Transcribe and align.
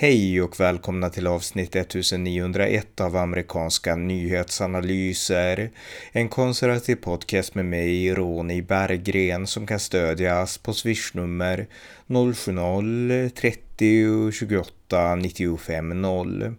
Hej 0.00 0.42
och 0.42 0.60
välkomna 0.60 1.10
till 1.10 1.26
avsnitt 1.26 1.76
1901 1.76 3.00
av 3.00 3.16
amerikanska 3.16 3.96
nyhetsanalyser. 3.96 5.70
En 6.12 6.28
konservativ 6.28 6.96
podcast 6.96 7.54
med 7.54 7.64
mig, 7.64 8.14
Ronny 8.14 8.62
Berggren, 8.62 9.46
som 9.46 9.66
kan 9.66 9.80
stödjas 9.80 10.58
på 10.58 10.72
swishnummer 10.72 11.66
070-30 12.06 14.30
28 14.30 15.16
95 15.16 16.02
0. 16.02 16.54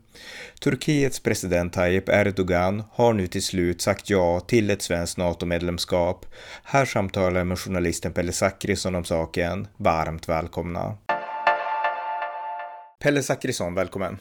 Turkiets 0.61 1.19
president 1.19 1.73
Tayyip 1.73 2.09
Erdogan 2.09 2.83
har 2.91 3.13
nu 3.13 3.27
till 3.27 3.43
slut 3.43 3.81
sagt 3.81 4.09
ja 4.09 4.39
till 4.39 4.69
ett 4.69 4.81
svenskt 4.81 5.17
NATO-medlemskap. 5.17 6.25
Här 6.63 6.85
samtalar 6.85 7.37
jag 7.37 7.47
med 7.47 7.59
journalisten 7.59 8.13
Pelle 8.13 8.31
Zackrisson 8.31 8.95
om 8.95 9.03
saken. 9.03 9.67
Varmt 9.77 10.29
välkomna. 10.29 10.97
Pelle 13.03 13.23
Zackrisson, 13.23 13.75
välkommen. 13.75 14.17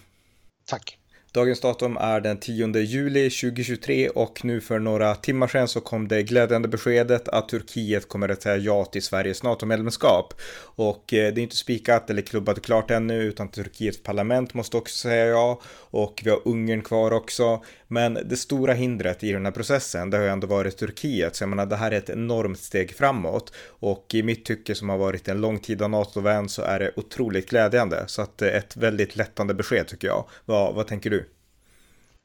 Tack. 0.67 0.99
Dagens 1.33 1.61
datum 1.61 1.97
är 1.97 2.21
den 2.21 2.41
10 2.41 2.79
juli 2.79 3.31
2023 3.31 4.09
och 4.09 4.45
nu 4.45 4.61
för 4.61 4.79
några 4.79 5.15
timmar 5.15 5.49
sedan 5.49 5.69
så 5.69 5.81
kom 5.81 6.09
det 6.09 6.23
glädjande 6.23 6.69
beskedet 6.69 7.29
att 7.29 7.49
Turkiet 7.49 8.09
kommer 8.09 8.29
att 8.29 8.43
säga 8.43 8.57
ja 8.57 8.85
till 8.85 9.03
Sveriges 9.03 9.43
NATO-medlemskap. 9.43 10.35
Och 10.61 11.15
eh, 11.15 11.35
det 11.35 11.41
är 11.41 11.43
inte 11.43 11.57
spikat 11.57 12.11
eller 12.11 12.23
klubbat 12.23 12.63
klart 12.63 12.91
ännu 12.91 13.23
utan 13.23 13.49
Turkiets 13.49 14.03
parlament 14.03 14.55
måste 14.55 14.77
också 14.77 14.97
säga 14.97 15.27
ja 15.27 15.61
och 15.91 16.21
vi 16.25 16.31
har 16.31 16.49
Ungern 16.49 16.83
kvar 16.83 17.11
också. 17.11 17.65
Men 17.89 18.15
det 18.15 18.37
stora 18.37 18.75
hindret 18.75 19.25
i 19.25 19.33
den 19.33 19.45
här 19.45 19.53
processen 19.53 20.11
det 20.11 20.17
har 20.17 20.25
ju 20.25 20.31
ändå 20.31 20.47
varit 20.47 20.77
Turkiet 20.77 21.37
så 21.37 21.43
jag 21.43 21.49
menar 21.49 21.67
det 21.67 21.77
här 21.77 21.91
är 21.91 21.99
ett 21.99 22.11
enormt 22.11 22.59
steg 22.59 22.97
framåt 22.97 23.53
och 23.67 24.15
i 24.15 24.23
mitt 24.23 24.45
tycke 24.45 24.75
som 24.75 24.89
har 24.89 24.99
varit 24.99 25.29
en 25.29 25.41
lång 25.41 25.59
tid 25.59 25.83
av 25.83 25.91
NATO-vän 25.91 26.49
så 26.49 26.63
är 26.63 26.79
det 26.79 26.93
otroligt 26.97 27.51
glädjande 27.51 28.05
så 28.07 28.23
att 28.23 28.39
det 28.39 28.51
är 28.51 28.59
ett 28.59 28.77
väldigt 28.77 29.17
lättande 29.17 29.55
besked 29.55 29.89
tycker 29.89 30.09
jag. 30.09 30.29
Vad, 30.45 30.75
vad 30.75 30.87
tänker 30.87 31.11
du? 31.11 31.29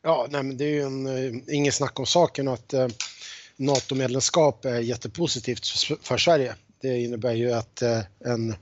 Ja, 0.03 0.27
nej, 0.29 0.43
men 0.43 0.57
det 0.57 0.65
är 0.65 0.69
ju 0.69 0.81
en, 0.81 1.07
eh, 1.07 1.55
ingen 1.55 1.71
snack 1.71 1.99
om 1.99 2.05
saken 2.05 2.47
att 2.47 2.73
eh, 2.73 2.87
NATO-medlemskap 3.55 4.65
är 4.65 4.79
jättepositivt 4.79 5.65
för 6.01 6.17
Sverige. 6.17 6.55
Det 6.81 6.99
innebär 6.99 7.33
ju 7.33 7.51
att 7.51 7.81
eh, 7.81 7.99
en 8.19 8.55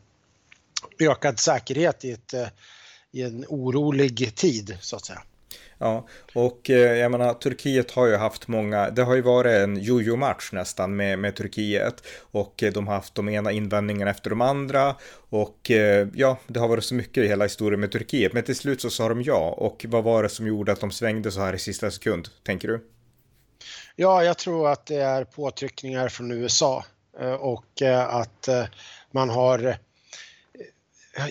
ökad 0.99 1.39
säkerhet 1.39 2.05
i, 2.05 2.11
ett, 2.11 2.33
eh, 2.33 2.47
i 3.11 3.22
en 3.22 3.45
orolig 3.47 4.35
tid 4.35 4.77
så 4.81 4.95
att 4.95 5.05
säga. 5.05 5.22
Ja, 5.81 6.07
och 6.35 6.69
eh, 6.69 6.97
jag 6.97 7.11
menar 7.11 7.33
Turkiet 7.33 7.91
har 7.91 8.07
ju 8.07 8.15
haft 8.15 8.47
många, 8.47 8.89
det 8.89 9.03
har 9.03 9.15
ju 9.15 9.21
varit 9.21 9.51
en 9.51 9.77
jojo-match 9.77 10.49
nästan 10.51 10.95
med, 10.95 11.19
med 11.19 11.35
Turkiet. 11.35 12.03
Och 12.31 12.63
eh, 12.63 12.73
de 12.73 12.88
har 12.88 12.95
haft 12.95 13.15
de 13.15 13.29
ena 13.29 13.51
invändningarna 13.51 14.11
efter 14.11 14.29
de 14.29 14.41
andra. 14.41 14.95
Och 15.29 15.71
eh, 15.71 16.07
ja, 16.13 16.38
det 16.47 16.59
har 16.59 16.67
varit 16.67 16.83
så 16.83 16.95
mycket 16.95 17.23
i 17.23 17.27
hela 17.27 17.45
historien 17.45 17.79
med 17.79 17.91
Turkiet, 17.91 18.33
men 18.33 18.43
till 18.43 18.55
slut 18.55 18.81
så 18.81 18.89
sa 18.89 19.09
de 19.09 19.21
ja. 19.21 19.55
Och 19.57 19.85
vad 19.88 20.03
var 20.03 20.23
det 20.23 20.29
som 20.29 20.47
gjorde 20.47 20.71
att 20.71 20.79
de 20.79 20.91
svängde 20.91 21.31
så 21.31 21.39
här 21.39 21.53
i 21.53 21.59
sista 21.59 21.91
sekund, 21.91 22.27
tänker 22.43 22.67
du? 22.67 22.83
Ja, 23.95 24.23
jag 24.23 24.38
tror 24.38 24.69
att 24.69 24.85
det 24.85 25.01
är 25.01 25.23
påtryckningar 25.23 26.09
från 26.09 26.31
USA. 26.31 26.85
Och 27.39 27.81
att 28.07 28.49
man 29.11 29.29
har 29.29 29.75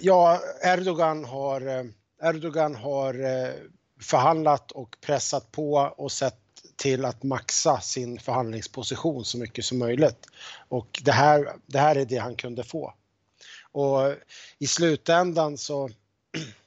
Ja, 0.01 0.41
Erdogan 0.63 1.25
har 1.25 1.91
Erdogan 2.23 2.75
har 2.75 3.15
förhandlat 4.01 4.73
och 4.73 4.97
pressat 5.01 5.53
på 5.53 5.95
och 5.97 6.13
sett 6.13 6.37
till 6.77 7.05
att 7.05 7.23
maxa 7.23 7.81
sin 7.81 8.19
förhandlingsposition 8.19 9.25
så 9.25 9.39
mycket 9.39 9.65
som 9.65 9.79
möjligt. 9.79 10.27
Och 10.69 11.01
det 11.05 11.13
här, 11.13 11.53
det 11.67 11.79
här 11.79 11.97
är 11.97 12.05
det 12.05 12.17
han 12.17 12.37
kunde 12.37 12.65
få. 12.65 12.95
Och 13.73 14.15
i 14.59 14.67
slutändan 14.67 15.59
så 15.59 15.91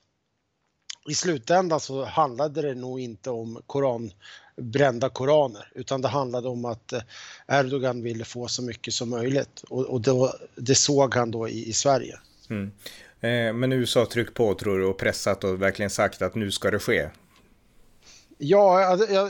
i 1.09 1.13
slutändan 1.13 1.79
så 1.79 2.05
handlade 2.05 2.61
det 2.61 2.75
nog 2.75 2.99
inte 2.99 3.29
om 3.29 3.61
koran, 3.67 4.11
brända 4.55 5.09
koraner 5.09 5.71
utan 5.75 6.01
det 6.01 6.07
handlade 6.07 6.47
om 6.47 6.65
att 6.65 6.93
eh, 6.93 7.01
Erdogan 7.47 8.03
ville 8.03 8.25
få 8.25 8.47
så 8.47 8.63
mycket 8.63 8.93
som 8.93 9.09
möjligt 9.09 9.63
och, 9.69 9.85
och 9.85 10.01
då, 10.01 10.33
det 10.55 10.75
såg 10.75 11.15
han 11.15 11.31
då 11.31 11.49
i, 11.49 11.69
i 11.69 11.73
Sverige. 11.73 12.19
Mm. 12.49 12.71
Eh, 13.19 13.53
men 13.53 13.71
USA 13.71 13.99
har 13.99 14.05
tryckt 14.05 14.33
på 14.33 14.53
tror 14.53 14.79
du 14.79 14.85
och 14.85 14.97
pressat 14.97 15.43
och 15.43 15.61
verkligen 15.61 15.89
sagt 15.89 16.21
att 16.21 16.35
nu 16.35 16.51
ska 16.51 16.71
det 16.71 16.79
ske? 16.79 17.09
Ja, 18.45 18.85
alltså, 18.85 19.29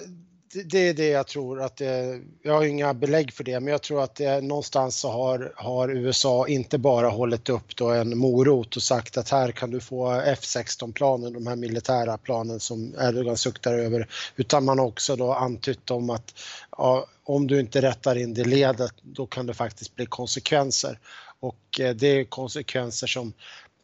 det 0.66 0.80
är 0.90 0.94
det 0.94 1.08
jag 1.08 1.28
tror 1.28 1.62
att 1.62 1.78
det, 1.78 2.22
jag 2.42 2.54
har 2.54 2.64
inga 2.64 2.94
belägg 2.94 3.34
för 3.34 3.44
det, 3.44 3.60
men 3.60 3.72
jag 3.72 3.82
tror 3.82 4.04
att 4.04 4.16
det, 4.16 4.42
någonstans 4.42 4.96
så 4.96 5.10
har, 5.12 5.54
har 5.56 5.90
USA 5.90 6.48
inte 6.48 6.78
bara 6.78 7.10
hållit 7.10 7.50
upp 7.50 7.76
då 7.76 7.90
en 7.90 8.18
morot 8.18 8.76
och 8.76 8.84
sagt 8.84 9.18
att 9.18 9.30
här 9.30 9.52
kan 9.52 9.72
du 9.72 9.80
få 9.80 10.12
F16-planen, 10.12 11.34
de 11.34 11.48
här 11.48 11.56
militära 11.56 12.18
planen 12.18 12.60
som 12.60 12.96
Erdogan 13.00 13.38
suktar 13.38 13.74
över, 13.74 14.08
utan 14.36 14.66
man 14.66 14.80
har 14.80 14.86
också 14.86 15.16
då 15.16 15.34
antytt 15.34 15.92
om 15.92 16.10
att 16.10 16.34
ja, 16.72 17.06
om 17.24 17.48
du 17.48 17.60
inte 17.60 17.82
rättar 17.82 18.16
in 18.16 18.34
det 18.34 18.44
ledet, 18.44 18.94
då 19.02 19.26
kan 19.26 19.48
det 19.48 19.54
faktiskt 19.54 19.96
bli 19.96 20.06
konsekvenser. 20.06 21.00
Och 21.40 21.80
eh, 21.80 21.96
det 21.96 22.08
är 22.08 22.24
konsekvenser 22.24 23.08
som, 23.08 23.34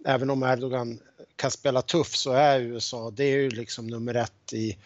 även 0.05 0.29
om 0.29 0.43
Erdogan 0.43 0.99
kan 1.35 1.51
spela 1.51 1.81
tuff 1.81 2.15
så 2.15 2.31
är 2.31 2.59
USA, 2.59 3.11
det 3.11 3.23
är 3.23 3.37
ju 3.37 3.49
liksom 3.49 3.87
nummer 3.87 4.15
ett 4.15 4.53
i 4.53 4.77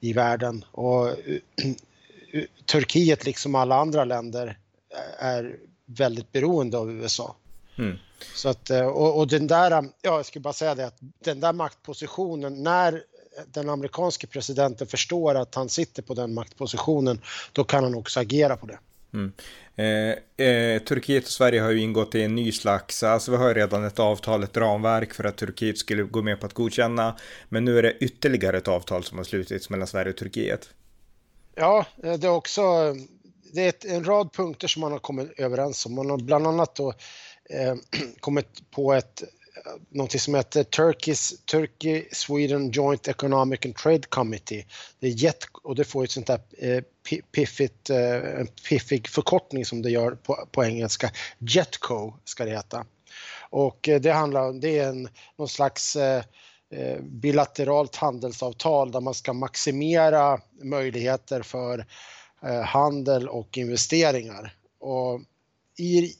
i 0.00 0.12
världen. 0.12 0.64
Och 0.70 1.08
Turkiet, 2.66 3.24
liksom 3.24 3.54
alla 3.54 3.76
andra 3.76 4.04
länder, 4.04 4.58
är 5.18 5.56
väldigt 5.86 6.32
beroende 6.32 6.78
av 6.78 6.90
USA. 6.90 7.36
Mm. 7.78 7.98
Så 8.34 8.48
att, 8.48 8.70
eh, 8.70 8.86
och, 8.86 9.18
och, 9.18 9.28
den 9.28 9.46
där, 9.46 9.70
ja, 9.70 9.90
jag 10.02 10.26
skulle 10.26 10.42
bara 10.42 10.52
säga 10.52 10.74
det 10.74 10.86
att 10.86 10.98
den 11.24 11.40
där 11.40 11.52
maktpositionen, 11.52 12.62
när 12.62 13.02
den 13.46 13.68
amerikanske 13.68 14.26
presidenten 14.26 14.86
förstår 14.86 15.34
att 15.34 15.54
han 15.54 15.68
sitter 15.68 16.02
på 16.02 16.14
den 16.14 16.34
maktpositionen, 16.34 17.20
då 17.52 17.64
kan 17.64 17.84
han 17.84 17.94
också 17.94 18.20
agera 18.20 18.56
på 18.56 18.66
det. 18.66 18.78
Mm. 19.14 19.32
Eh, 19.76 20.46
eh, 20.46 20.82
Turkiet 20.82 21.24
och 21.24 21.30
Sverige 21.30 21.60
har 21.60 21.70
ju 21.70 21.80
ingått 21.80 22.14
i 22.14 22.22
en 22.22 22.34
ny 22.34 22.52
slags, 22.52 23.02
alltså 23.02 23.30
vi 23.30 23.36
har 23.36 23.48
ju 23.48 23.54
redan 23.54 23.84
ett 23.84 23.98
avtal, 23.98 24.42
ett 24.42 24.56
ramverk 24.56 25.14
för 25.14 25.24
att 25.24 25.36
Turkiet 25.36 25.78
skulle 25.78 26.02
gå 26.02 26.22
med 26.22 26.40
på 26.40 26.46
att 26.46 26.54
godkänna, 26.54 27.16
men 27.48 27.64
nu 27.64 27.78
är 27.78 27.82
det 27.82 27.98
ytterligare 27.98 28.56
ett 28.56 28.68
avtal 28.68 29.04
som 29.04 29.18
har 29.18 29.24
slutits 29.24 29.70
mellan 29.70 29.86
Sverige 29.86 30.10
och 30.10 30.16
Turkiet. 30.16 30.70
Ja, 31.54 31.86
eh, 32.02 32.14
det 32.14 32.26
är 32.26 32.30
också, 32.30 32.62
det 33.52 33.64
är 33.64 33.68
ett, 33.68 33.84
en 33.84 34.04
rad 34.04 34.32
punkter 34.32 34.68
som 34.68 34.80
man 34.80 34.92
har 34.92 34.98
kommit 34.98 35.38
överens 35.38 35.86
om. 35.86 35.94
Man 35.94 36.10
har 36.10 36.18
bland 36.18 36.46
annat 36.46 36.76
då 36.76 36.88
eh, 37.50 37.74
kommit 38.20 38.70
på 38.70 38.92
ett 38.92 39.22
någonting 39.88 40.20
som 40.20 40.34
heter 40.34 40.64
Turkish, 40.64 41.32
Turkey 41.50 42.08
Sweden 42.12 42.70
Joint 42.70 43.08
Economic 43.08 43.60
and 43.64 43.76
Trade 43.76 44.02
Committee. 44.08 44.66
Det 45.00 45.06
är 45.06 45.10
jet, 45.10 45.44
och 45.62 45.74
det 45.74 45.84
får 45.84 46.04
ett 46.04 46.10
sånt 46.10 46.26
där 46.26 46.40
eh, 46.58 46.82
piffigt, 47.32 47.90
eh, 47.90 48.40
en 48.40 48.46
piffig 48.68 49.08
förkortning 49.08 49.64
som 49.64 49.82
det 49.82 49.90
gör 49.90 50.10
på, 50.10 50.48
på 50.52 50.64
engelska. 50.64 51.10
Jetco 51.38 52.12
ska 52.24 52.44
det 52.44 52.50
heta. 52.50 52.86
Och 53.50 53.88
eh, 53.88 54.00
det 54.00 54.12
handlar 54.12 54.48
om, 54.48 54.60
det 54.60 54.78
är 54.78 54.88
en, 54.88 55.08
någon 55.36 55.48
slags 55.48 55.96
eh, 55.96 56.22
eh, 56.70 57.00
bilateralt 57.00 57.96
handelsavtal 57.96 58.92
där 58.92 59.00
man 59.00 59.14
ska 59.14 59.32
maximera 59.32 60.40
möjligheter 60.62 61.42
för 61.42 61.86
eh, 62.42 62.60
handel 62.60 63.28
och 63.28 63.58
investeringar. 63.58 64.54
Och 64.80 65.20
i, 65.78 66.14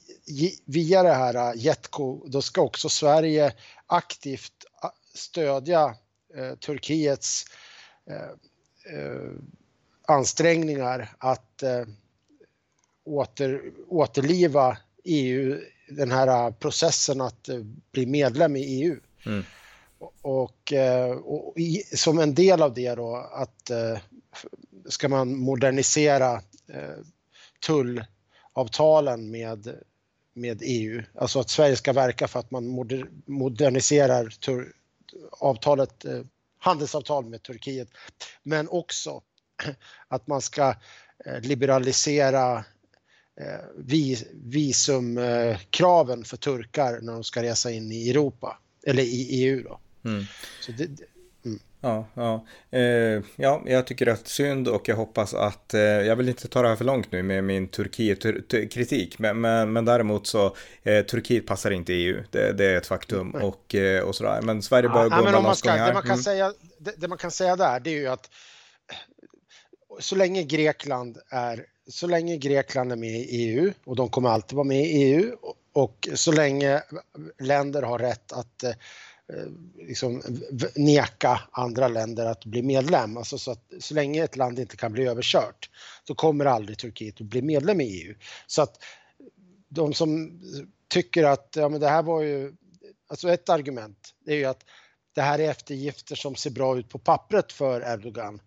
via 0.65 1.03
det 1.03 1.13
här 1.13 1.55
Jetco, 1.55 2.27
då 2.27 2.41
ska 2.41 2.61
också 2.61 2.89
Sverige 2.89 3.53
aktivt 3.87 4.53
stödja 5.13 5.95
eh, 6.35 6.55
Turkiets 6.55 7.45
eh, 8.09 9.31
ansträngningar 10.07 11.09
att 11.17 11.63
eh, 11.63 11.85
åter, 13.05 13.61
återliva 13.87 14.77
EU, 15.03 15.59
den 15.89 16.11
här 16.11 16.51
processen 16.51 17.21
att 17.21 17.49
bli 17.91 18.05
medlem 18.05 18.55
i 18.55 18.61
EU. 18.61 18.99
Mm. 19.25 19.43
Och, 20.21 20.73
och 21.23 21.53
i, 21.57 21.83
som 21.97 22.19
en 22.19 22.33
del 22.33 22.61
av 22.61 22.73
det 22.73 22.95
då 22.95 23.15
att 23.15 23.71
ska 24.85 25.09
man 25.09 25.35
modernisera 25.35 26.41
tullavtalen 28.67 29.31
med 29.31 29.83
med 30.33 30.61
EU. 30.61 31.03
Alltså 31.15 31.39
att 31.39 31.49
Sverige 31.49 31.75
ska 31.75 31.93
verka 31.93 32.27
för 32.27 32.39
att 32.39 32.51
man 32.51 32.67
moderniserar 33.25 34.33
avtalet, 35.31 36.05
eh, 36.05 36.21
handelsavtal 36.59 37.25
med 37.25 37.43
Turkiet. 37.43 37.87
Men 38.43 38.69
också 38.69 39.21
att 40.07 40.27
man 40.27 40.41
ska 40.41 40.75
eh, 41.25 41.41
liberalisera 41.41 42.65
eh, 43.41 43.59
visumkraven 44.33 46.23
för 46.23 46.37
turkar 46.37 46.99
när 47.01 47.13
de 47.13 47.23
ska 47.23 47.43
resa 47.43 47.71
in 47.71 47.91
i 47.91 48.09
Europa, 48.09 48.59
eller 48.83 49.03
i 49.03 49.43
EU. 49.43 49.63
Då. 49.63 49.79
Mm. 50.09 50.25
Så 50.61 50.71
det. 50.71 50.89
Ja, 51.81 52.07
ja. 52.13 52.45
Eh, 52.71 53.23
ja, 53.35 53.61
jag 53.65 53.87
tycker 53.87 54.07
att 54.07 54.27
synd 54.27 54.67
och 54.67 54.87
jag 54.87 54.95
hoppas 54.95 55.33
att, 55.33 55.73
eh, 55.73 55.81
jag 55.81 56.15
vill 56.15 56.29
inte 56.29 56.47
ta 56.47 56.61
det 56.61 56.67
här 56.67 56.75
för 56.75 56.85
långt 56.85 57.11
nu 57.11 57.23
med 57.23 57.43
min 57.43 57.67
Turkiet-kritik, 57.67 59.19
men, 59.19 59.41
men, 59.41 59.73
men 59.73 59.85
däremot 59.85 60.27
så, 60.27 60.55
eh, 60.83 61.05
Turkiet 61.05 61.47
passar 61.47 61.71
inte 61.71 61.93
EU, 61.93 62.23
det, 62.31 62.53
det 62.53 62.65
är 62.65 62.77
ett 62.77 62.87
faktum 62.87 63.31
och, 63.31 63.75
eh, 63.75 64.03
och 64.03 64.15
sådär. 64.15 64.41
Men 64.41 64.61
Sverige 64.61 64.89
bör 64.89 65.03
ja, 65.03 65.09
gå 65.09 65.27
en 65.27 65.33
balansgång 65.33 65.71
här. 65.71 65.87
Det 65.87 65.93
man, 65.93 66.01
kan 66.01 66.11
mm. 66.11 66.23
säga, 66.23 66.53
det, 66.79 66.93
det 66.97 67.07
man 67.07 67.17
kan 67.17 67.31
säga 67.31 67.55
där, 67.55 67.79
det 67.79 67.89
är 67.89 67.99
ju 67.99 68.07
att 68.07 68.29
så 69.99 70.15
länge 70.15 70.43
Grekland 70.43 71.17
är 71.29 71.65
så 71.87 72.07
länge 72.07 72.37
Grekland 72.37 72.91
är 72.91 72.95
med 72.95 73.19
i 73.19 73.23
EU 73.23 73.73
och 73.85 73.95
de 73.95 74.09
kommer 74.09 74.29
alltid 74.29 74.55
vara 74.55 74.67
med 74.67 74.85
i 74.85 75.03
EU 75.03 75.35
och 75.73 76.09
så 76.13 76.31
länge 76.31 76.81
länder 77.39 77.81
har 77.81 77.99
rätt 77.99 78.31
att 78.31 78.63
eh, 78.63 78.71
Eh, 79.33 79.45
liksom 79.87 80.21
neka 80.75 81.41
andra 81.51 81.87
länder 81.87 82.25
att 82.25 82.45
bli 82.45 82.61
medlem. 82.61 83.17
Alltså 83.17 83.37
så, 83.37 83.51
att, 83.51 83.73
så 83.79 83.93
länge 83.93 84.23
ett 84.23 84.35
land 84.35 84.59
inte 84.59 84.77
kan 84.77 84.91
bli 84.91 85.07
överkört 85.07 85.69
så 86.07 86.15
kommer 86.15 86.45
aldrig 86.45 86.77
Turkiet 86.77 87.21
att 87.21 87.27
bli 87.27 87.41
medlem 87.41 87.81
i 87.81 87.85
EU. 87.85 88.15
Så 88.47 88.61
att 88.61 88.83
de 89.69 89.93
som 89.93 90.41
tycker 90.87 91.23
att 91.23 91.53
ja, 91.55 91.69
men 91.69 91.79
det 91.79 91.89
här 91.89 92.03
var 92.03 92.21
ju, 92.21 92.53
alltså 93.07 93.29
ett 93.29 93.49
argument 93.49 94.13
det 94.25 94.31
är 94.31 94.37
ju 94.37 94.45
att 94.45 94.63
det 95.15 95.21
här 95.21 95.39
är 95.39 95.49
eftergifter 95.49 96.15
som 96.15 96.35
ser 96.35 96.51
bra 96.51 96.79
ut 96.79 96.89
på 96.89 96.99
pappret 96.99 97.51
för 97.51 97.81
Erdogan. 97.93 98.41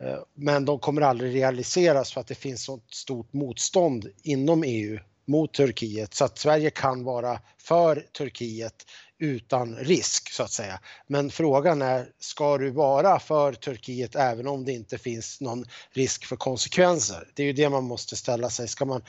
Eh, 0.00 0.18
men 0.34 0.64
de 0.64 0.78
kommer 0.78 1.02
aldrig 1.02 1.34
realiseras 1.34 2.12
för 2.12 2.20
att 2.20 2.26
det 2.26 2.34
finns 2.34 2.64
så 2.64 2.80
stort 2.90 3.32
motstånd 3.32 4.08
inom 4.22 4.64
EU 4.66 4.98
mot 5.26 5.54
Turkiet 5.54 6.14
så 6.14 6.24
att 6.24 6.38
Sverige 6.38 6.70
kan 6.70 7.04
vara 7.04 7.40
för 7.58 8.06
Turkiet 8.12 8.86
utan 9.18 9.76
risk 9.76 10.32
så 10.32 10.42
att 10.42 10.50
säga. 10.50 10.80
Men 11.06 11.30
frågan 11.30 11.82
är, 11.82 12.08
ska 12.18 12.58
du 12.58 12.70
vara 12.70 13.18
för 13.18 13.52
Turkiet 13.52 14.16
även 14.16 14.46
om 14.46 14.64
det 14.64 14.72
inte 14.72 14.98
finns 14.98 15.40
någon 15.40 15.64
risk 15.90 16.26
för 16.26 16.36
konsekvenser? 16.36 17.28
Det 17.34 17.42
är 17.42 17.46
ju 17.46 17.52
det 17.52 17.68
man 17.68 17.84
måste 17.84 18.16
ställa 18.16 18.50
sig. 18.50 18.68
Ska 18.68 18.84
man, 18.84 19.02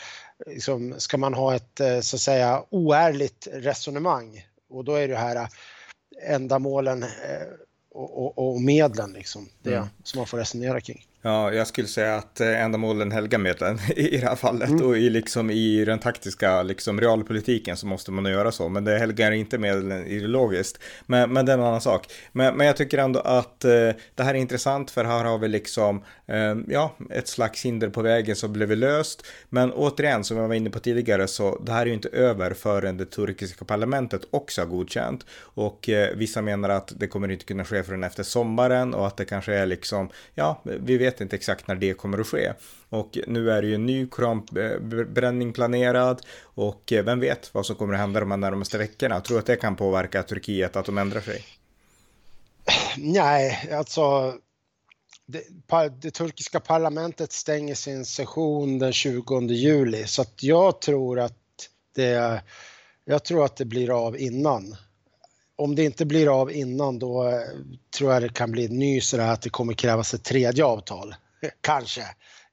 liksom, 0.46 0.94
ska 0.98 1.18
man 1.18 1.34
ha 1.34 1.56
ett 1.56 1.80
eh, 1.80 2.00
så 2.00 2.16
att 2.16 2.22
säga 2.22 2.64
oärligt 2.70 3.48
resonemang? 3.52 4.46
Och 4.70 4.84
då 4.84 4.96
är 4.96 5.08
det 5.08 5.18
här 5.18 5.48
ändamålen 6.28 7.04
eh, 7.04 7.10
och, 7.92 8.18
och, 8.18 8.48
och 8.48 8.62
medlen 8.62 9.14
liksom, 9.14 9.50
det 9.64 9.76
mm. 9.76 9.88
som 10.04 10.18
man 10.18 10.28
får 10.28 10.38
resonera 10.38 10.82
kring. 10.82 11.06
Ja, 11.28 11.54
jag 11.54 11.68
skulle 11.68 11.88
säga 11.88 12.16
att 12.16 12.42
eh, 12.42 12.64
ändamålen 12.64 13.12
helgar 13.12 13.40
medlen 13.40 13.80
i 13.96 14.18
det 14.18 14.28
här 14.28 14.36
fallet 14.36 14.70
mm. 14.70 14.86
och 14.86 14.98
i, 14.98 15.10
liksom, 15.10 15.50
i 15.50 15.86
den 15.86 16.00
taktiska 16.00 16.64
liksom, 16.64 17.02
realpolitiken 17.02 17.78
så 17.78 17.88
måste 17.88 18.12
man 18.12 18.26
göra 18.26 18.52
så, 18.52 18.70
men 18.70 18.84
det 18.84 19.00
helgar 19.00 19.32
inte 19.32 19.58
medlen 19.58 20.06
ideologiskt. 20.06 20.84
Men, 21.06 21.34
men 21.34 21.46
det 21.46 21.52
är 21.52 21.58
en 21.58 21.64
annan 21.64 21.82
sak. 21.82 22.12
Men, 22.32 22.58
men 22.58 22.68
jag 22.68 22.78
tycker 22.78 22.98
ändå 22.98 23.20
att 23.20 23.66
eh, 23.66 23.72
det 24.16 24.24
här 24.24 24.34
är 24.34 24.40
intressant 24.40 24.92
för 24.92 25.06
här 25.06 25.26
har 25.26 25.38
vi 25.38 25.48
liksom, 25.48 26.04
eh, 26.28 26.56
ja, 26.68 26.96
ett 27.10 27.28
slags 27.28 27.66
hinder 27.66 27.90
på 27.90 28.02
vägen 28.02 28.36
som 28.36 28.54
blev 28.54 28.78
löst. 28.78 29.26
Men 29.50 29.72
återigen, 29.72 30.24
som 30.24 30.38
jag 30.38 30.48
var 30.48 30.56
inne 30.56 30.70
på 30.70 30.80
tidigare, 30.80 31.28
så 31.28 31.62
det 31.66 31.72
här 31.72 31.82
är 31.82 31.86
ju 31.86 31.94
inte 31.94 32.10
över 32.10 32.54
förrän 32.54 32.98
det 32.98 33.06
turkiska 33.06 33.66
parlamentet 33.66 34.22
också 34.30 34.62
har 34.62 34.68
godkänt. 34.68 35.26
Och 35.40 35.90
eh, 35.90 36.16
vissa 36.16 36.42
menar 36.42 36.70
att 36.70 36.94
det 36.96 37.08
kommer 37.08 37.32
inte 37.32 37.46
kunna 37.46 37.66
ske 37.66 37.84
förrän 37.84 38.04
efter 38.04 38.24
sommaren 38.24 38.94
och 38.94 39.08
att 39.08 39.18
det 39.18 39.26
kanske 39.26 39.54
är 39.54 39.66
liksom, 39.66 40.10
ja, 40.36 40.62
vi 40.64 40.98
vet 40.98 41.17
vet 41.18 41.22
inte 41.22 41.36
exakt 41.36 41.68
när 41.68 41.76
det 41.76 41.94
kommer 41.94 42.20
att 42.20 42.28
ske. 42.28 42.54
Och 42.90 43.18
nu 43.28 43.52
är 43.52 43.62
det 43.62 43.68
ju 43.68 43.76
en 43.76 43.86
ny 43.86 44.08
koranbränning 44.08 45.54
planerad 45.54 46.22
och 46.44 46.94
eh, 46.94 47.04
vem 47.04 47.20
vet 47.20 47.54
vad 47.54 47.66
som 47.66 47.76
kommer 47.76 47.94
att 47.94 48.00
hända 48.00 48.20
de 48.20 48.32
här 48.32 48.38
närmaste 48.38 48.78
veckorna. 48.78 49.16
Jag 49.16 49.26
tror 49.26 49.40
att 49.40 49.46
det 49.46 49.56
kan 49.56 49.76
påverka 49.76 50.24
Turkiet 50.24 50.76
att 50.76 50.86
de 50.86 50.98
ändrar 50.98 51.22
sig? 51.22 51.46
Nej, 52.98 53.70
alltså 53.74 54.34
det, 55.26 55.44
det, 56.02 56.12
turkiska 56.12 56.60
parlamentet 56.60 57.32
stänger 57.32 57.76
sin 57.76 58.06
session 58.06 58.80
den 58.80 58.94
20 58.94 59.42
juli 59.42 60.08
så 60.08 60.22
att 60.22 60.44
jag 60.44 60.82
tror 60.82 61.20
att 61.20 61.34
det, 61.96 62.42
jag 63.06 63.24
tror 63.24 63.46
att 63.46 63.56
det 63.56 63.66
blir 63.66 64.06
av 64.06 64.18
innan 64.18 64.76
om 65.58 65.76
det 65.76 65.84
inte 65.84 66.06
blir 66.06 66.42
av 66.42 66.52
innan 66.52 67.00
då 67.00 67.28
eh, 67.28 67.42
tror 67.98 68.14
jag 68.14 68.22
det 68.22 68.34
kan 68.34 68.52
bli 68.52 68.66
en 68.66 68.80
ny 68.80 69.02
sådär 69.02 69.28
att 69.28 69.42
det 69.42 69.50
kommer 69.50 69.74
krävas 69.74 70.14
ett 70.14 70.24
tredje 70.24 70.66
avtal. 70.66 71.16
Kanske. 71.62 72.02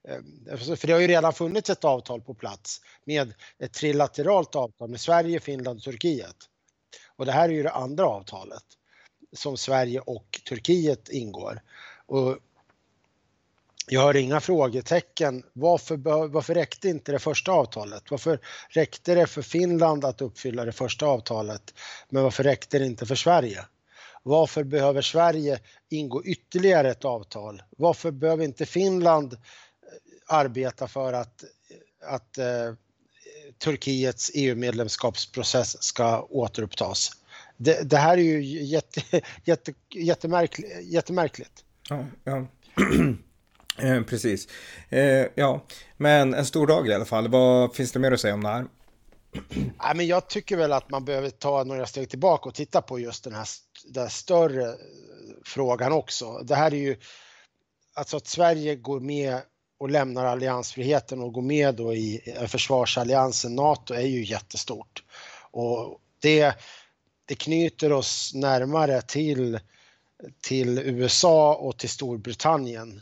Eh, 0.08 0.56
för 0.56 0.86
det 0.86 0.92
har 0.92 1.00
ju 1.00 1.06
redan 1.06 1.32
funnits 1.32 1.70
ett 1.70 1.84
avtal 1.84 2.20
på 2.20 2.34
plats 2.34 2.80
med 3.04 3.34
ett 3.58 3.72
trilateralt 3.72 4.54
avtal 4.54 4.90
med 4.90 5.00
Sverige, 5.00 5.40
Finland 5.40 5.76
och 5.76 5.82
Turkiet. 5.82 6.36
Och 7.16 7.26
det 7.26 7.32
här 7.32 7.48
är 7.48 7.52
ju 7.52 7.62
det 7.62 7.70
andra 7.70 8.06
avtalet 8.06 8.64
som 9.32 9.56
Sverige 9.56 10.00
och 10.00 10.40
Turkiet 10.48 11.08
ingår. 11.08 11.60
Och 12.06 12.38
jag 13.86 14.00
har 14.00 14.16
inga 14.16 14.40
frågetecken. 14.40 15.42
Varför, 15.52 15.96
varför 16.28 16.54
räckte 16.54 16.88
inte 16.88 17.12
det 17.12 17.18
första 17.18 17.52
avtalet? 17.52 18.10
Varför 18.10 18.40
räckte 18.68 19.14
det 19.14 19.26
för 19.26 19.42
Finland 19.42 20.04
att 20.04 20.20
uppfylla 20.20 20.64
det 20.64 20.72
första 20.72 21.06
avtalet, 21.06 21.74
men 22.08 22.22
varför 22.22 22.44
räckte 22.44 22.78
det 22.78 22.86
inte 22.86 23.06
för 23.06 23.14
Sverige? 23.14 23.64
Varför 24.22 24.64
behöver 24.64 25.02
Sverige 25.02 25.58
ingå 25.88 26.24
ytterligare 26.24 26.90
ett 26.90 27.04
avtal? 27.04 27.62
Varför 27.76 28.10
behöver 28.10 28.44
inte 28.44 28.66
Finland 28.66 29.32
eh, 29.32 29.38
arbeta 30.26 30.88
för 30.88 31.12
att, 31.12 31.44
att 32.06 32.38
eh, 32.38 32.74
Turkiets 33.64 34.30
EU-medlemskapsprocess 34.34 35.82
ska 35.82 36.22
återupptas? 36.22 37.10
Det, 37.56 37.90
det, 37.90 37.96
här 37.96 38.18
är 38.18 38.22
ju 38.22 38.64
jätte, 38.64 39.20
jätte, 39.44 39.74
jättemärkligt. 39.94 40.72
jättemärkligt. 40.82 41.64
Ja, 41.88 42.04
ja. 42.24 42.46
Eh, 43.78 44.02
precis. 44.02 44.48
Eh, 44.88 45.26
ja, 45.34 45.64
men 45.96 46.34
en 46.34 46.46
stor 46.46 46.66
dag 46.66 46.88
i 46.88 46.94
alla 46.94 47.04
fall. 47.04 47.28
Vad 47.28 47.74
finns 47.74 47.92
det 47.92 47.98
mer 47.98 48.12
att 48.12 48.20
säga 48.20 48.34
om 48.34 48.42
det 48.42 48.48
här? 48.48 48.66
Ja, 49.78 49.92
men 49.94 50.06
jag 50.06 50.28
tycker 50.28 50.56
väl 50.56 50.72
att 50.72 50.90
man 50.90 51.04
behöver 51.04 51.30
ta 51.30 51.64
några 51.64 51.86
steg 51.86 52.10
tillbaka 52.10 52.48
och 52.48 52.54
titta 52.54 52.82
på 52.82 52.98
just 52.98 53.24
den 53.24 53.34
här, 53.34 53.46
den 53.88 54.02
här 54.02 54.10
större 54.10 54.68
eh, 54.68 54.74
frågan 55.44 55.92
också. 55.92 56.38
Det 56.38 56.54
här 56.54 56.74
är 56.74 56.78
ju 56.78 56.96
alltså 57.94 58.16
att 58.16 58.26
Sverige 58.26 58.76
går 58.76 59.00
med 59.00 59.40
och 59.78 59.90
lämnar 59.90 60.24
alliansfriheten 60.24 61.20
och 61.20 61.32
går 61.32 61.42
med 61.42 61.74
då 61.74 61.94
i 61.94 62.34
eh, 62.36 62.46
försvarsalliansen 62.46 63.54
NATO 63.54 63.94
är 63.94 64.06
ju 64.06 64.24
jättestort. 64.24 65.04
Och 65.50 66.00
det, 66.20 66.54
det 67.24 67.34
knyter 67.34 67.92
oss 67.92 68.34
närmare 68.34 69.02
till, 69.02 69.60
till 70.40 70.78
USA 70.78 71.54
och 71.54 71.78
till 71.78 71.88
Storbritannien 71.88 73.00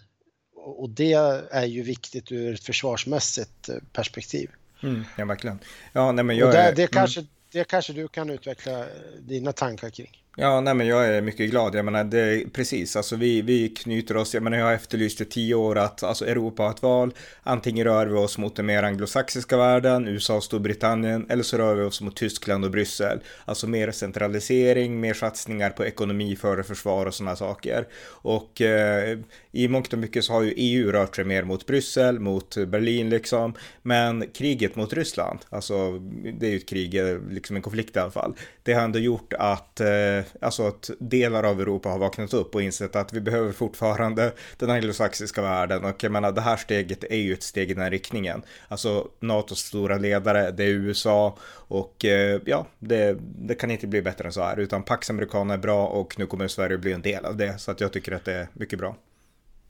och 0.62 0.90
det 0.90 1.12
är 1.50 1.64
ju 1.64 1.82
viktigt 1.82 2.32
ur 2.32 2.54
ett 2.54 2.64
försvarsmässigt 2.64 3.68
eh, 3.68 3.76
perspektiv. 3.92 4.50
Mm, 4.82 5.04
ja, 5.16 5.24
verkligen. 5.24 5.58
Ja, 5.92 6.12
nej, 6.12 6.24
men 6.24 6.36
jag 6.36 6.48
och 6.48 6.54
det, 6.54 6.72
det, 6.76 6.86
kanske, 6.86 7.20
mm. 7.20 7.30
det 7.52 7.64
kanske 7.64 7.92
du 7.92 8.08
kan 8.08 8.30
utveckla 8.30 8.80
eh, 8.80 8.86
dina 9.20 9.52
tankar 9.52 9.90
kring. 9.90 10.21
Ja, 10.36 10.60
nej 10.60 10.74
men 10.74 10.86
jag 10.86 11.08
är 11.08 11.22
mycket 11.22 11.50
glad. 11.50 11.74
Jag 11.74 11.84
menar, 11.84 12.04
det 12.04 12.52
precis, 12.52 12.96
alltså 12.96 13.16
vi, 13.16 13.42
vi 13.42 13.68
knyter 13.68 14.16
oss, 14.16 14.34
jag 14.34 14.42
menar 14.42 14.58
jag 14.58 14.64
har 14.64 14.72
efterlyst 14.72 15.20
i 15.20 15.24
tio 15.24 15.54
år 15.54 15.78
att 15.78 16.02
alltså 16.02 16.26
Europa 16.26 16.62
har 16.62 16.70
ett 16.70 16.82
val, 16.82 17.14
antingen 17.42 17.84
rör 17.84 18.06
vi 18.06 18.14
oss 18.14 18.38
mot 18.38 18.56
den 18.56 18.66
mer 18.66 18.82
anglosaxiska 18.82 19.56
världen, 19.56 20.08
USA 20.08 20.36
och 20.36 20.44
Storbritannien, 20.44 21.26
eller 21.28 21.42
så 21.42 21.58
rör 21.58 21.74
vi 21.74 21.82
oss 21.82 22.00
mot 22.00 22.16
Tyskland 22.16 22.64
och 22.64 22.70
Bryssel. 22.70 23.20
Alltså 23.44 23.66
mer 23.66 23.90
centralisering, 23.90 25.00
mer 25.00 25.14
satsningar 25.14 25.70
på 25.70 25.84
ekonomi 25.84 26.36
före 26.36 26.62
försvar 26.62 27.06
och 27.06 27.14
sådana 27.14 27.36
saker. 27.36 27.86
Och 28.06 28.60
eh, 28.60 29.18
i 29.50 29.68
mångt 29.68 29.92
och 29.92 29.98
mycket 29.98 30.24
så 30.24 30.32
har 30.32 30.42
ju 30.42 30.54
EU 30.56 30.92
rört 30.92 31.16
sig 31.16 31.24
mer 31.24 31.42
mot 31.42 31.66
Bryssel, 31.66 32.20
mot 32.20 32.56
Berlin 32.56 33.10
liksom, 33.10 33.54
men 33.82 34.24
kriget 34.34 34.76
mot 34.76 34.92
Ryssland, 34.92 35.38
alltså 35.48 35.98
det 36.38 36.46
är 36.46 36.50
ju 36.50 36.56
ett 36.56 36.68
krig, 36.68 36.94
eh, 36.94 37.18
liksom 37.30 37.56
en 37.56 37.62
konflikt 37.62 37.96
i 37.96 37.98
alla 37.98 38.10
fall, 38.10 38.34
det 38.62 38.72
har 38.72 38.82
ändå 38.82 38.98
gjort 38.98 39.32
att 39.32 39.80
eh, 39.80 40.21
alltså 40.40 40.66
att 40.66 40.90
delar 40.98 41.42
av 41.42 41.60
Europa 41.60 41.88
har 41.88 41.98
vaknat 41.98 42.34
upp 42.34 42.54
och 42.54 42.62
insett 42.62 42.96
att 42.96 43.12
vi 43.12 43.20
behöver 43.20 43.52
fortfarande 43.52 44.32
den 44.56 44.70
anglosaxiska 44.70 45.42
världen 45.42 45.84
och 45.84 46.04
jag 46.04 46.12
menar 46.12 46.32
det 46.32 46.40
här 46.40 46.56
steget 46.56 47.04
är 47.04 47.16
ju 47.16 47.32
ett 47.32 47.42
steg 47.42 47.70
i 47.70 47.74
den 47.74 47.82
här 47.82 47.90
riktningen. 47.90 48.42
Alltså 48.68 49.08
NATOs 49.20 49.58
stora 49.58 49.98
ledare, 49.98 50.50
det 50.50 50.64
är 50.64 50.68
USA 50.68 51.36
och 51.52 52.04
eh, 52.04 52.40
ja, 52.46 52.66
det, 52.78 53.16
det 53.20 53.54
kan 53.54 53.70
inte 53.70 53.86
bli 53.86 54.02
bättre 54.02 54.24
än 54.24 54.32
så 54.32 54.42
här 54.42 54.56
utan 54.56 54.82
Pax 54.82 55.10
Americana 55.10 55.54
är 55.54 55.58
bra 55.58 55.86
och 55.86 56.18
nu 56.18 56.26
kommer 56.26 56.48
Sverige 56.48 56.78
bli 56.78 56.92
en 56.92 57.02
del 57.02 57.24
av 57.24 57.36
det 57.36 57.58
så 57.58 57.70
att 57.70 57.80
jag 57.80 57.92
tycker 57.92 58.12
att 58.12 58.24
det 58.24 58.32
är 58.32 58.48
mycket 58.52 58.78
bra. 58.78 58.96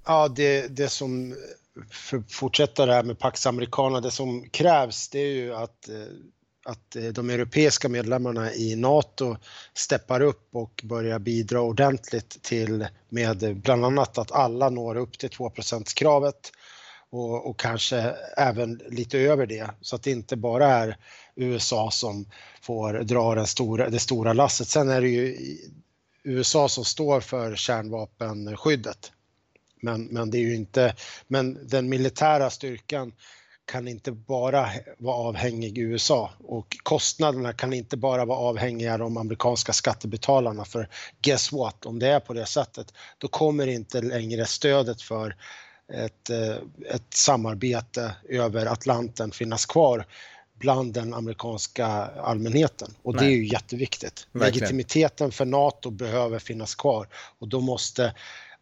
Ja, 0.05 0.29
det, 0.29 0.69
det 0.77 0.89
som 0.89 1.35
för 1.91 2.19
att 2.19 2.33
fortsätta 2.33 2.87
det 2.87 2.93
här 2.93 3.03
med 3.03 3.19
Pax 3.19 3.47
Americana, 3.47 4.01
det 4.01 4.11
som 4.11 4.49
krävs 4.49 5.09
det 5.09 5.19
är 5.19 5.33
ju 5.33 5.55
att 5.55 5.89
eh, 5.89 5.97
att 6.64 6.97
eh, 6.97 7.04
de 7.04 7.31
europeiska 7.31 7.88
medlemmarna 7.88 8.52
i 8.52 8.76
NATO 8.76 9.37
steppar 9.75 10.21
upp 10.21 10.49
och 10.52 10.81
börjar 10.85 11.19
bidra 11.19 11.61
ordentligt 11.61 12.42
till 12.42 12.87
med 13.09 13.57
bland 13.57 13.85
annat 13.85 14.19
att 14.19 14.33
alla 14.33 14.71
når 14.71 14.97
upp 14.97 15.19
till 15.19 15.31
2 15.31 15.52
kravet 15.95 16.52
och, 17.11 17.47
och, 17.50 17.61
kanske 17.61 18.14
även 18.37 18.81
lite 18.88 19.19
över 19.19 19.47
det 19.47 19.71
så 19.81 19.97
att 19.97 20.02
det 20.02 20.11
inte 20.11 20.37
bara 20.37 20.66
är 20.66 20.97
USA 21.35 21.90
som 21.90 22.26
får 22.61 22.92
dra 22.92 23.35
den 23.35 23.47
stora, 23.47 23.88
det 23.88 23.99
stora 23.99 24.33
lasset. 24.33 24.69
Sen 24.69 24.88
är 24.88 25.00
det 25.00 25.09
ju 25.09 25.37
USA 26.23 26.69
som 26.69 26.85
står 26.85 27.21
för 27.21 27.57
kärnvapenskyddet. 27.57 29.12
Men, 29.83 30.04
men 30.04 30.31
det 30.31 30.38
är 30.38 30.42
ju 30.42 30.54
inte, 30.54 30.95
men 31.28 31.69
den 31.69 31.88
militära 31.88 32.50
styrkan 32.50 33.12
kan 33.64 33.88
inte 33.88 34.12
bara 34.12 34.69
vara 34.99 35.16
avhängig 35.16 35.78
USA 35.78 36.31
och 36.45 36.76
kostnaderna 36.83 37.52
kan 37.52 37.73
inte 37.73 37.97
bara 37.97 38.25
vara 38.25 38.38
avhängiga 38.38 38.99
de 38.99 39.16
amerikanska 39.16 39.73
skattebetalarna 39.73 40.64
för 40.64 40.88
guess 41.23 41.52
what, 41.52 41.87
om 41.87 41.99
det 41.99 42.09
är 42.09 42.21
på 42.21 42.33
det 42.33 42.47
sättet, 42.47 42.95
då 43.19 43.28
kommer 43.28 43.66
inte 43.66 44.00
längre 44.00 44.47
stödet 44.47 45.02
för 45.02 45.37
ett, 45.92 46.31
eh, 46.31 46.57
ett 46.95 47.14
samarbete 47.14 48.14
över 48.28 48.66
Atlanten 48.66 49.31
finnas 49.31 49.66
kvar 49.66 50.07
bland 50.59 50.95
den 50.95 51.14
amerikanska 51.14 51.87
allmänheten. 51.87 52.95
Och 53.02 53.14
Nej. 53.14 53.25
det 53.25 53.33
är 53.33 53.37
ju 53.37 53.47
jätteviktigt. 53.47 54.26
Verkligen. 54.33 54.61
Legitimiteten 54.61 55.33
för 55.33 55.45
NATO 55.45 55.90
behöver 55.90 56.38
finnas 56.38 56.75
kvar 56.75 57.09
och 57.38 57.49
då 57.49 57.61
måste 57.61 58.14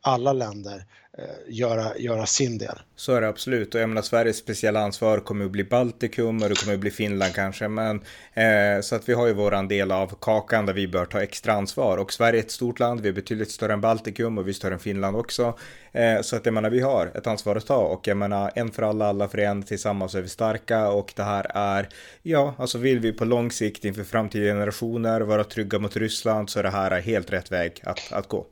alla 0.02 0.32
länder 0.32 0.84
eh, 1.18 1.24
göra, 1.48 1.98
göra 1.98 2.26
sin 2.26 2.58
del. 2.58 2.78
Så 2.96 3.14
är 3.14 3.20
det 3.20 3.28
absolut. 3.28 3.74
Och 3.74 3.80
jag 3.80 3.88
menar 3.88 4.02
Sveriges 4.02 4.36
speciella 4.36 4.80
ansvar 4.80 5.18
kommer 5.18 5.44
att 5.44 5.50
bli 5.50 5.64
Baltikum 5.64 6.42
och 6.42 6.48
det 6.48 6.60
kommer 6.60 6.74
att 6.74 6.80
bli 6.80 6.90
Finland 6.90 7.34
kanske 7.34 7.68
men 7.68 8.00
eh, 8.34 8.80
så 8.82 8.96
att 8.96 9.08
vi 9.08 9.12
har 9.12 9.26
ju 9.26 9.32
våran 9.32 9.68
del 9.68 9.92
av 9.92 10.14
kakan 10.20 10.66
där 10.66 10.72
vi 10.72 10.88
bör 10.88 11.04
ta 11.04 11.22
extra 11.22 11.52
ansvar. 11.52 11.98
Och 11.98 12.12
Sverige 12.12 12.40
är 12.40 12.44
ett 12.44 12.50
stort 12.50 12.78
land, 12.78 13.00
vi 13.00 13.08
är 13.08 13.12
betydligt 13.12 13.50
större 13.50 13.72
än 13.72 13.80
Baltikum 13.80 14.38
och 14.38 14.46
vi 14.46 14.50
är 14.50 14.54
större 14.54 14.74
än 14.74 14.80
Finland 14.80 15.16
också. 15.16 15.58
Eh, 15.92 16.20
så 16.20 16.36
att 16.36 16.44
jag 16.44 16.54
menar 16.54 16.70
vi 16.70 16.80
har 16.80 17.06
ett 17.06 17.26
ansvar 17.26 17.56
att 17.56 17.66
ta. 17.66 17.78
Och 17.78 18.08
jag 18.08 18.16
menar 18.16 18.50
en 18.54 18.70
för 18.70 18.82
alla, 18.82 19.06
alla 19.06 19.28
för 19.28 19.38
en, 19.38 19.62
tillsammans 19.62 20.14
är 20.14 20.22
vi 20.22 20.28
starka. 20.28 20.88
Och 20.88 21.12
det 21.16 21.22
här 21.22 21.46
är 21.54 21.88
ja, 22.22 22.54
alltså 22.58 22.78
vill 22.78 23.00
vi 23.00 23.12
på 23.12 23.24
lång 23.24 23.50
sikt 23.50 23.84
inför 23.84 24.04
framtida 24.04 24.44
generationer 24.44 25.20
vara 25.20 25.44
trygga 25.44 25.78
mot 25.78 25.96
Ryssland 25.96 26.50
så 26.50 26.58
är 26.58 26.62
det 26.62 26.70
här 26.70 27.00
helt 27.00 27.32
rätt 27.32 27.52
väg 27.52 27.80
att, 27.84 28.12
att 28.12 28.28
gå. 28.28 28.46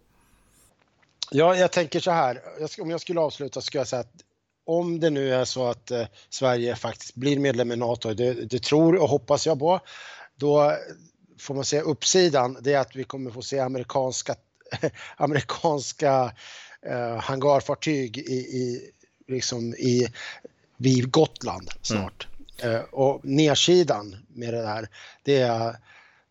Ja, 1.30 1.56
jag 1.56 1.72
tänker 1.72 2.00
så 2.00 2.10
här, 2.10 2.42
om 2.80 2.90
jag 2.90 3.00
skulle 3.00 3.20
avsluta 3.20 3.60
skulle 3.60 3.80
jag 3.80 3.88
säga 3.88 4.00
att 4.00 4.24
om 4.66 5.00
det 5.00 5.10
nu 5.10 5.34
är 5.34 5.44
så 5.44 5.66
att 5.66 5.90
eh, 5.90 6.06
Sverige 6.28 6.76
faktiskt 6.76 7.14
blir 7.14 7.38
medlem 7.38 7.72
i 7.72 7.76
NATO, 7.76 8.14
det, 8.14 8.32
det, 8.32 8.62
tror 8.62 8.96
och 8.96 9.08
hoppas 9.08 9.46
jag 9.46 9.58
på, 9.58 9.80
då 10.36 10.76
får 11.38 11.54
man 11.54 11.64
säga 11.64 11.82
uppsidan, 11.82 12.58
det 12.60 12.72
är 12.72 12.78
att 12.78 12.96
vi 12.96 13.04
kommer 13.04 13.30
få 13.30 13.42
se 13.42 13.58
amerikanska, 13.58 14.34
amerikanska 15.16 16.32
eh, 16.82 17.16
hangarfartyg 17.16 18.18
i, 18.18 18.36
i, 18.36 18.90
liksom 19.28 19.74
i, 19.74 20.08
vid 20.76 21.10
Gotland 21.10 21.70
snart. 21.82 22.28
Mm. 22.58 22.76
Eh, 22.76 22.82
och 22.82 23.24
nedsidan 23.24 24.16
med 24.28 24.54
det 24.54 24.62
där, 24.62 24.88
det 25.22 25.36
är 25.36 25.76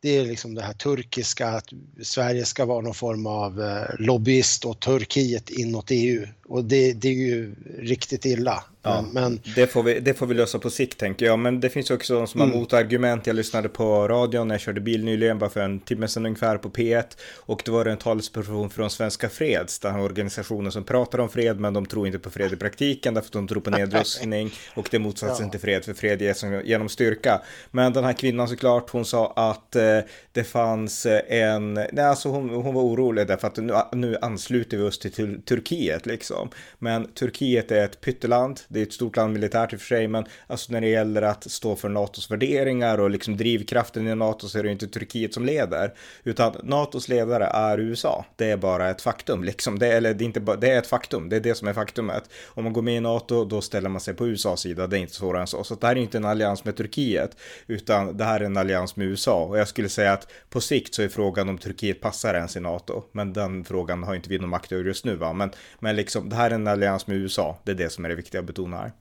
det 0.01 0.18
är 0.18 0.25
liksom 0.25 0.56
det 0.56 0.62
här 0.62 0.74
turkiska, 0.74 1.48
att 1.48 1.70
Sverige 2.01 2.46
ska 2.46 2.66
vara 2.66 2.82
någon 2.82 2.94
form 2.94 3.27
av 3.27 3.62
eh, 3.62 3.96
lobbyist 4.00 4.66
och 4.66 4.80
Turkiet 4.80 5.50
inåt 5.50 5.88
EU. 5.92 6.27
Och 6.48 6.63
det, 6.63 6.94
det 6.94 7.08
är 7.08 7.13
ju 7.13 7.56
riktigt 7.80 8.25
illa. 8.25 8.63
Ja, 8.88 9.06
men, 9.13 9.39
det, 9.56 9.68
får 9.68 9.84
vi, 9.84 10.00
det 10.00 10.13
får 10.13 10.25
vi 10.25 10.34
lösa 10.34 10.60
på 10.60 10.70
sikt 10.70 10.98
tänker 10.98 11.25
jag. 11.25 11.39
Men 11.39 11.60
det 11.60 11.70
finns 11.70 11.92
också 11.92 12.16
de 12.16 12.27
som 12.27 12.42
mm. 12.42 12.54
har 12.54 12.60
motargument. 12.60 13.27
Jag 13.27 13.36
lyssnade 13.36 13.70
på 13.70 14.08
radion 14.08 14.48
när 14.48 14.56
jag 14.56 14.62
körde 14.62 14.82
bil 14.82 15.04
nyligen, 15.04 15.39
bara 15.39 15.50
för 15.50 15.60
en 15.60 15.80
timme 15.80 16.08
sedan 16.08 16.25
ungefär 16.25 16.58
på 16.58 16.70
P1. 16.70 17.04
Och 17.36 17.62
då 17.66 17.72
var 17.72 17.86
det 17.86 17.92
en 17.92 17.98
talesperson 17.98 18.70
från 18.70 18.89
Svenska 18.89 19.30
Freds, 19.30 19.80
den 19.80 19.94
här 19.94 20.01
organisationen 20.01 20.72
som 20.72 20.84
pratar 20.84 21.20
om 21.20 21.30
fred, 21.30 21.60
men 21.60 21.74
de 21.74 21.86
tror 21.86 22.08
inte 22.08 22.20
på 22.20 22.30
fred 22.30 22.54
i 22.54 22.56
praktiken, 22.56 23.13
därför 23.13 23.27
att 23.27 23.34
de 23.34 23.48
tror 23.48 23.62
på 23.62 23.70
nedrustning. 23.70 24.51
och 24.75 24.88
det 24.92 24.98
är 24.98 25.01
motsatsen 25.01 25.46
ja. 25.46 25.51
till 25.51 25.60
fred, 25.60 25.86
för 25.86 25.94
fred 25.94 26.38
som, 26.38 26.62
genom 26.66 26.89
styrka. 26.89 27.42
Men 27.72 27.94
den 27.94 28.04
här 28.04 28.13
kvinnan 28.13 28.48
såklart, 28.48 28.89
hon 28.89 29.06
sa 29.06 29.34
att 29.36 29.75
eh, 29.75 30.00
det 30.32 30.44
fanns 30.44 31.06
en, 31.27 31.74
nej 31.74 32.00
alltså 32.00 32.30
hon, 32.30 32.50
hon 32.50 32.75
var 32.75 32.82
orolig 32.82 33.27
därför 33.27 33.48
att 33.48 33.58
nu, 33.58 33.74
nu 33.92 34.18
ansluter 34.22 34.77
vi 34.77 34.84
oss 34.84 35.00
till 35.00 35.42
Turkiet 35.42 36.06
liksom. 36.06 36.37
Men 36.79 37.08
Turkiet 37.13 37.72
är 37.72 37.86
ett 37.86 38.01
pytteland, 38.01 38.60
det 38.67 38.79
är 38.79 38.84
ett 38.84 38.94
stort 38.94 39.15
land 39.15 39.34
militärt 39.34 39.74
i 39.74 39.75
och 39.75 39.79
för 39.79 39.88
sig, 39.88 40.08
men 40.08 40.25
alltså 40.48 40.74
när 40.74 40.82
det 40.82 40.88
gäller 40.88 41.22
att 41.22 41.51
stå 41.51 41.75
för 41.75 41.89
NATOs 41.89 42.32
värderingar 42.32 42.98
och 42.98 43.10
liksom 43.10 43.38
drivkraften 43.38 44.08
i 44.08 44.15
NATO 44.15 44.48
så 44.48 44.60
är 44.60 44.63
det 44.63 44.72
inte 44.72 44.88
Turkiet 44.88 45.34
som 45.34 45.46
leder, 45.46 45.94
utan 46.24 46.56
NATOs 46.63 47.08
ledare 47.08 47.46
är 47.46 47.79
USA. 47.79 48.25
Det 48.36 48.51
är 48.51 48.58
bara 48.58 48.89
ett 48.89 49.01
faktum, 49.01 49.44
liksom. 49.44 49.79
Det, 49.79 49.88
eller 49.88 50.13
det 50.13 50.24
är 50.24 50.25
inte 50.25 50.39
bara, 50.39 50.58
det 50.58 50.70
är 50.70 50.79
ett 50.79 50.88
faktum, 50.88 51.29
det 51.29 51.36
är 51.36 51.39
det 51.39 51.56
som 51.56 51.67
är 51.67 51.74
faktumet. 51.74 52.24
Om 52.46 52.63
man 52.63 52.74
går 52.74 52.82
med 52.82 52.98
i 52.98 53.00
NATO, 53.00 53.46
då 53.46 53.62
ställer 53.62 53.89
man 53.89 54.01
sig 54.01 54.13
på 54.13 54.27
USAs 54.27 54.60
sida, 54.60 54.88
det 54.88 54.98
är 54.98 55.00
inte 55.00 55.13
svårare 55.13 55.41
än 55.41 55.48
så. 55.48 55.63
Så 55.63 55.75
det 55.75 55.88
här 55.88 55.96
är 55.96 56.00
inte 56.00 56.17
en 56.17 56.25
allians 56.25 56.65
med 56.65 56.75
Turkiet, 56.75 57.38
utan 57.67 58.17
det 58.17 58.24
här 58.24 58.39
är 58.39 58.46
en 58.46 58.58
allians 58.58 58.96
med 58.96 59.08
USA. 59.08 59.44
Och 59.44 59.58
jag 59.58 59.67
skulle 59.67 59.89
säga 59.89 60.13
att 60.13 60.27
på 60.50 60.62
sikt 60.62 60.96
så 60.96 61.01
är 61.01 61.10
frågan 61.10 61.50
om 61.50 61.58
Turkiet 61.58 62.01
passar 62.01 62.34
ens 62.34 62.56
i 62.56 62.60
NATO, 62.60 63.03
men 63.12 63.34
den 63.34 63.63
frågan 63.63 64.03
har 64.03 64.15
inte 64.15 64.29
vi 64.29 64.39
någon 64.39 64.50
makt 64.50 64.72
över 64.72 64.84
just 64.84 65.06
nu, 65.06 65.15
va. 65.15 65.34
Men, 65.34 65.51
men 65.79 65.96
liksom, 65.96 66.26
det 66.29 66.36
här 66.36 66.51
är 66.51 66.55
en 66.55 66.67
allians 66.67 67.07
med 67.07 67.17
USA, 67.17 67.57
det 67.63 67.72
är 67.72 67.75
det 67.75 67.89
som 67.89 68.05
är 68.05 68.10
det 68.10 68.15
viktiga 68.15 68.41
att 68.41 68.48
betona 68.48 68.77
här. 68.77 68.91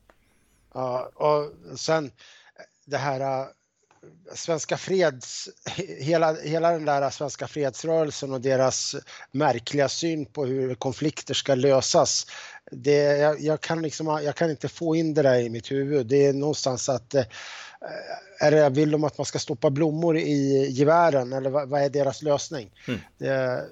Ja, 0.75 1.11
och 1.15 1.79
sen 1.79 2.11
det 2.85 2.97
här 2.97 3.21
äh, 3.21 3.47
Svenska 4.35 4.77
freds, 4.77 5.49
hela, 5.99 6.35
hela 6.35 6.73
den 6.73 6.85
där 6.85 7.11
svenska 7.11 7.49
fredsrörelsen 7.49 8.33
och 8.33 8.41
deras 8.41 8.97
märkliga 9.33 9.89
syn 9.89 10.27
på 10.27 10.45
hur 10.45 10.75
konflikter 10.75 11.35
ska 11.35 11.55
lösas. 11.55 12.27
Det, 12.71 12.97
jag, 12.97 13.41
jag, 13.41 13.61
kan 13.61 13.83
liksom, 13.83 14.07
jag 14.07 14.35
kan 14.35 14.51
inte 14.51 14.69
få 14.69 14.97
in 14.97 15.15
det 15.15 15.23
där 15.23 15.41
i 15.41 15.49
mitt 15.49 15.71
huvud. 15.71 16.07
Det 16.07 16.27
är 16.27 16.33
någonstans 16.33 16.89
att 16.89 17.15
äh, 17.15 17.25
är 18.41 18.51
det, 18.51 18.71
vill 18.71 18.91
de 18.91 19.05
att 19.05 19.19
man 19.19 19.25
ska 19.25 19.39
stoppa 19.39 19.71
blommor 19.71 20.17
i 20.17 20.67
gevären 20.71 21.33
eller 21.33 21.51
vad, 21.51 21.69
vad 21.69 21.83
är 21.83 21.89
deras 21.89 22.23
lösning? 22.23 22.71
Mm. 22.89 23.01
Det, 23.19 23.65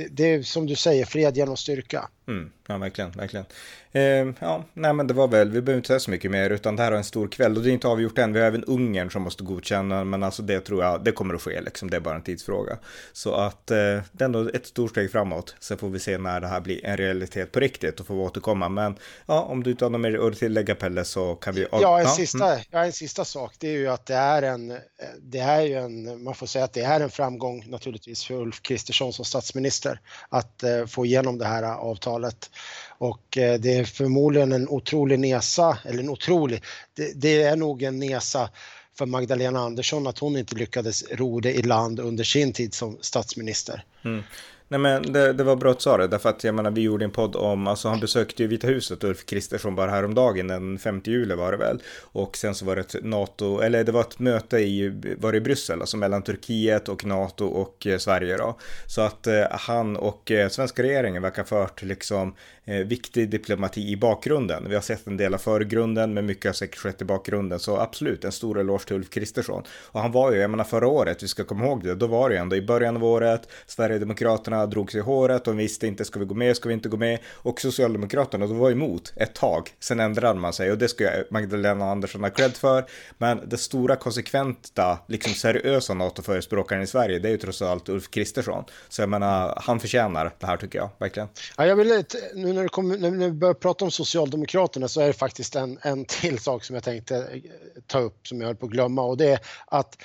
det, 0.00 0.08
det, 0.10 0.34
är 0.34 0.42
som 0.42 0.66
du 0.66 0.76
säger, 0.76 1.04
fred 1.04 1.36
genom 1.36 1.56
styrka. 1.56 2.08
Mm, 2.28 2.50
ja, 2.66 2.78
verkligen, 2.78 3.10
verkligen. 3.10 3.46
Eh, 3.92 4.34
ja, 4.40 4.64
nej 4.72 4.92
men 4.92 5.06
det 5.06 5.14
var 5.14 5.28
väl, 5.28 5.50
vi 5.50 5.62
behöver 5.62 5.78
inte 5.78 5.86
säga 5.86 6.00
så 6.00 6.10
mycket 6.10 6.30
mer, 6.30 6.50
utan 6.50 6.76
det 6.76 6.82
här 6.82 6.92
är 6.92 6.96
en 6.96 7.04
stor 7.04 7.28
kväll 7.28 7.56
och 7.56 7.62
det 7.62 7.70
är 7.70 7.72
inte 7.72 7.88
avgjort 7.88 8.18
än. 8.18 8.32
Vi 8.32 8.40
har 8.40 8.46
även 8.46 8.64
Ungern 8.64 9.10
som 9.10 9.22
måste 9.22 9.44
godkänna, 9.44 10.04
men 10.04 10.22
alltså 10.22 10.42
det 10.42 10.60
tror 10.60 10.84
jag, 10.84 11.04
det 11.04 11.12
kommer 11.12 11.34
att 11.34 11.42
ske 11.42 11.60
liksom, 11.60 11.90
det 11.90 11.96
är 11.96 12.00
bara 12.00 12.14
en 12.14 12.22
tidsfråga. 12.22 12.78
Så 13.12 13.34
att 13.34 13.70
eh, 13.70 13.76
det 13.76 14.20
är 14.20 14.24
ändå 14.24 14.48
ett 14.54 14.66
stort 14.66 14.90
steg 14.90 15.12
framåt. 15.12 15.54
Sen 15.60 15.78
får 15.78 15.88
vi 15.88 15.98
se 15.98 16.18
när 16.18 16.40
det 16.40 16.46
här 16.46 16.60
blir 16.60 16.86
en 16.86 16.96
realitet 16.96 17.52
på 17.52 17.60
riktigt 17.60 18.00
och 18.00 18.06
får 18.06 18.14
vi 18.14 18.20
återkomma. 18.20 18.68
Men 18.68 18.96
ja, 19.26 19.42
om 19.42 19.62
du 19.62 19.70
inte 19.70 19.84
har 19.84 19.90
något 19.90 20.00
mer 20.00 20.28
att 20.28 20.38
tillägga 20.38 20.74
Pelle 20.74 21.04
så 21.04 21.34
kan 21.34 21.54
vi... 21.54 21.66
Ja, 21.72 21.98
en, 21.98 22.04
ja, 22.04 22.10
sista, 22.10 22.52
mm. 22.52 22.64
ja, 22.70 22.84
en 22.84 22.92
sista 22.92 23.24
sak, 23.24 23.54
det 23.58 23.68
är 23.68 23.78
ju 23.78 23.88
att 23.88 24.06
det 24.06 24.14
är 24.14 24.42
en, 24.42 24.76
det 25.20 25.38
är 25.38 25.62
ju 25.62 25.74
en, 25.74 26.24
man 26.24 26.34
får 26.34 26.46
säga 26.46 26.64
att 26.64 26.72
det 26.72 26.82
är 26.82 27.00
en 27.00 27.10
framgång 27.10 27.64
naturligtvis 27.68 28.24
för 28.24 28.34
Ulf 28.34 28.62
Kristersson 28.62 29.12
som 29.12 29.24
statsminister 29.24 29.89
att 30.28 30.62
eh, 30.62 30.86
få 30.86 31.06
igenom 31.06 31.38
det 31.38 31.46
här 31.46 31.62
eh, 31.62 31.76
avtalet. 31.76 32.50
Och 32.98 33.38
eh, 33.38 33.60
det 33.60 33.76
är 33.76 33.84
förmodligen 33.84 34.52
en 34.52 34.68
otrolig 34.68 35.18
nesa, 35.18 35.78
eller 35.84 35.98
en 35.98 36.10
otrolig, 36.10 36.62
det, 36.94 37.12
det 37.14 37.42
är 37.42 37.56
nog 37.56 37.82
en 37.82 37.98
nesa 37.98 38.50
för 38.98 39.06
Magdalena 39.06 39.60
Andersson 39.60 40.06
att 40.06 40.18
hon 40.18 40.36
inte 40.36 40.54
lyckades 40.54 41.04
ro 41.10 41.40
det 41.40 41.52
i 41.52 41.62
land 41.62 42.00
under 42.00 42.24
sin 42.24 42.52
tid 42.52 42.74
som 42.74 42.98
statsminister. 43.00 43.84
Mm. 44.04 44.22
Nej 44.70 44.80
men 44.80 45.12
det, 45.12 45.32
det 45.32 45.44
var 45.44 45.56
bra 45.56 45.70
att 45.70 45.78
du 45.78 45.82
sa 45.82 45.96
det, 45.96 46.06
därför 46.06 46.28
att 46.28 46.44
jag 46.44 46.54
menar 46.54 46.70
vi 46.70 46.80
gjorde 46.80 47.04
en 47.04 47.10
podd 47.10 47.36
om, 47.36 47.66
alltså 47.66 47.88
han 47.88 48.00
besökte 48.00 48.42
ju 48.42 48.48
Vita 48.48 48.66
huset, 48.66 49.04
Ulf 49.04 49.26
Kristersson 49.26 49.74
bara 49.74 49.90
häromdagen, 49.90 50.46
den 50.46 50.78
5 50.78 51.00
juli 51.04 51.34
var 51.34 51.52
det 51.52 51.58
väl. 51.58 51.82
Och 52.02 52.36
sen 52.36 52.54
så 52.54 52.64
var 52.64 52.76
det 52.76 52.80
ett 52.80 53.04
NATO, 53.04 53.60
eller 53.60 53.84
det 53.84 53.92
var 53.92 54.00
ett 54.00 54.18
möte 54.18 54.58
i, 54.58 54.88
var 55.18 55.32
det 55.32 55.38
i 55.38 55.40
Bryssel, 55.40 55.80
alltså 55.80 55.96
mellan 55.96 56.22
Turkiet 56.22 56.88
och 56.88 57.04
NATO 57.04 57.46
och 57.46 57.86
eh, 57.86 57.98
Sverige 57.98 58.36
då. 58.36 58.58
Så 58.86 59.00
att 59.00 59.26
eh, 59.26 59.44
han 59.50 59.96
och 59.96 60.30
eh, 60.30 60.48
svenska 60.48 60.82
regeringen 60.82 61.22
verkar 61.22 61.44
fört 61.44 61.82
liksom 61.82 62.34
eh, 62.64 62.76
viktig 62.76 63.30
diplomati 63.30 63.90
i 63.90 63.96
bakgrunden. 63.96 64.68
Vi 64.68 64.74
har 64.74 64.82
sett 64.82 65.06
en 65.06 65.16
del 65.16 65.34
av 65.34 65.38
förgrunden, 65.38 66.14
men 66.14 66.26
mycket 66.26 66.44
har 66.44 66.52
säkert 66.52 66.78
skett 66.78 67.02
i 67.02 67.04
bakgrunden. 67.04 67.58
Så 67.58 67.76
absolut, 67.76 68.24
en 68.24 68.32
stor 68.32 68.60
eloge 68.60 68.84
till 68.86 68.96
Ulf 68.96 69.10
Kristersson. 69.10 69.62
Och 69.86 70.00
han 70.00 70.12
var 70.12 70.32
ju, 70.32 70.38
jag 70.38 70.50
menar 70.50 70.64
förra 70.64 70.88
året, 70.88 71.22
vi 71.22 71.28
ska 71.28 71.44
komma 71.44 71.64
ihåg 71.64 71.84
det, 71.84 71.94
då 71.94 72.06
var 72.06 72.28
det 72.28 72.34
ju 72.34 72.40
ändå 72.40 72.56
i 72.56 72.62
början 72.62 72.96
av 72.96 73.04
året, 73.04 73.48
Sverigedemokraterna 73.66 74.59
drog 74.66 74.92
sig 74.92 75.00
i 75.00 75.02
håret, 75.02 75.44
de 75.44 75.56
visste 75.56 75.86
inte, 75.86 76.04
ska 76.04 76.20
vi 76.20 76.26
gå 76.26 76.34
med, 76.34 76.56
ska 76.56 76.68
vi 76.68 76.74
inte 76.74 76.88
gå 76.88 76.96
med? 76.96 77.18
Och 77.26 77.60
Socialdemokraterna, 77.60 78.46
de 78.46 78.58
var 78.58 78.70
emot 78.70 79.12
ett 79.16 79.34
tag, 79.34 79.70
sen 79.80 80.00
ändrade 80.00 80.40
man 80.40 80.52
sig 80.52 80.70
och 80.72 80.78
det 80.78 80.88
ska 80.88 81.04
jag 81.04 81.24
Magdalena 81.30 81.90
Andersson 81.90 82.22
ha 82.22 82.30
cred 82.30 82.56
för. 82.56 82.84
Men 83.18 83.48
det 83.48 83.58
stora 83.58 83.96
konsekventa, 83.96 84.98
liksom 85.06 85.32
seriösa 85.32 85.94
NATO-förespråkaren 85.94 86.82
i 86.82 86.86
Sverige, 86.86 87.18
det 87.18 87.28
är 87.28 87.32
ju 87.32 87.38
trots 87.38 87.62
allt 87.62 87.88
Ulf 87.88 88.10
Kristersson. 88.10 88.64
Så 88.88 89.02
jag 89.02 89.08
menar, 89.08 89.62
han 89.62 89.80
förtjänar 89.80 90.32
det 90.38 90.46
här 90.46 90.56
tycker 90.56 90.78
jag, 90.78 90.90
verkligen. 90.98 91.28
Ja, 91.56 91.66
jag 91.66 91.76
vill, 91.76 92.04
nu 92.34 92.52
när, 92.52 92.68
kom, 92.68 92.88
när 92.88 93.10
vi 93.10 93.30
börjar 93.30 93.54
prata 93.54 93.84
om 93.84 93.90
Socialdemokraterna 93.90 94.88
så 94.88 95.00
är 95.00 95.06
det 95.06 95.12
faktiskt 95.12 95.56
en, 95.56 95.78
en 95.82 96.04
till 96.04 96.38
sak 96.38 96.64
som 96.64 96.74
jag 96.74 96.84
tänkte 96.84 97.16
eh, 97.16 97.40
ta 97.86 97.98
upp 97.98 98.26
som 98.26 98.40
jag 98.40 98.46
höll 98.46 98.56
på 98.56 98.66
att 98.66 98.72
glömma 98.72 99.02
och 99.02 99.16
det 99.16 99.32
är 99.32 99.40
att 99.66 99.96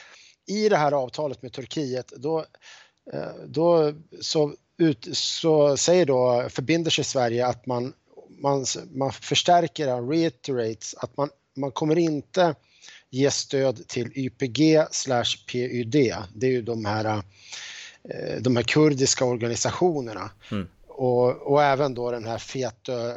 i 0.47 0.69
det 0.69 0.77
här 0.77 0.91
avtalet 0.91 1.41
med 1.41 1.53
Turkiet 1.53 2.13
då, 2.17 2.45
då 3.45 3.93
så, 4.21 4.53
ut, 4.77 5.07
så 5.11 5.77
säger 5.77 6.05
då, 6.05 6.47
förbinder 6.49 6.91
sig 6.91 7.03
Sverige 7.03 7.47
att 7.47 7.65
man, 7.65 7.93
man, 8.41 8.65
man 8.93 9.11
förstärker, 9.11 10.01
reiterates, 10.01 10.95
att 10.97 11.17
man, 11.17 11.29
man 11.55 11.71
kommer 11.71 11.97
inte 11.97 12.55
ge 13.09 13.31
stöd 13.31 13.87
till 13.87 14.11
YPG 14.15 14.85
slash 14.91 15.45
PYD. 15.51 16.13
Det 16.33 16.47
är 16.47 16.51
ju 16.51 16.61
de 16.61 16.85
här 16.85 17.05
eh, 18.09 18.41
de 18.41 18.55
här 18.55 18.63
kurdiska 18.63 19.25
organisationerna. 19.25 20.31
Mm. 20.51 20.67
Och, 20.87 21.51
och, 21.51 21.63
även 21.63 21.93
då 21.93 22.11
den 22.11 22.25
här 22.25 22.37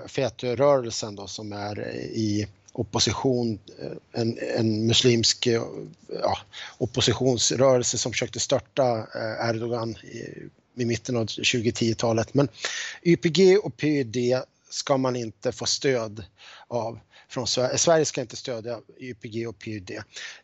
Fetö-rörelsen 0.08 1.16
då 1.16 1.26
som 1.26 1.52
är 1.52 1.88
i 1.96 2.46
opposition, 2.72 3.58
eh, 3.78 4.20
en, 4.20 4.38
en 4.56 4.86
muslimsk 4.86 5.46
eh, 5.46 5.62
ja, 6.08 6.38
oppositionsrörelse 6.78 7.98
som 7.98 8.12
försökte 8.12 8.40
störta 8.40 8.98
eh, 8.98 9.48
Erdogan 9.48 9.90
i, 9.96 10.48
i 10.82 10.84
mitten 10.84 11.16
av 11.16 11.26
2010-talet. 11.26 12.34
Men 12.34 12.48
YPG 13.02 13.58
och 13.58 13.76
PYD 13.76 14.16
ska 14.70 14.96
man 14.96 15.16
inte 15.16 15.52
få 15.52 15.66
stöd 15.66 16.24
av 16.68 16.98
från 17.28 17.46
Sverige. 17.46 17.78
Sverige 17.78 18.04
ska 18.04 18.20
inte 18.20 18.36
stödja 18.36 18.80
YPG 19.00 19.46
och 19.46 19.58
PYD. 19.58 19.90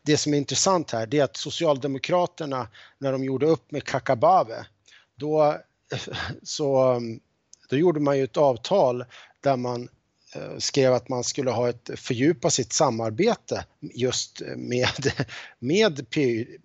Det 0.03 0.17
som 0.17 0.35
är 0.35 0.39
intressant 0.39 0.91
här 0.91 1.15
är 1.15 1.25
att 1.25 1.37
Socialdemokraterna 1.37 2.69
när 2.99 3.13
de 3.13 3.25
gjorde 3.25 3.47
upp 3.47 3.71
med 3.71 3.85
Kakabave 3.85 4.67
då, 5.15 5.57
så, 6.43 6.93
mm, 6.93 7.21
då 7.69 7.77
gjorde 7.77 8.01
man 8.01 8.19
ju 8.19 8.25
ett 8.25 8.37
avtal 8.37 9.05
där 9.41 9.57
man 9.57 9.89
Eh, 10.35 10.59
skrev 10.59 10.93
att 10.93 11.09
man 11.09 11.25
skulle 11.25 11.51
ha 11.51 11.69
ett 11.69 11.91
fördjupa 11.97 12.51
sitt 12.51 12.73
samarbete 12.73 13.65
just 13.81 14.43
med, 14.57 15.13
med 15.59 16.11